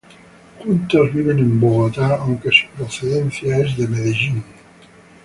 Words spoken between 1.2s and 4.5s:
en Bogotá, aunque su procedencia es Medellín.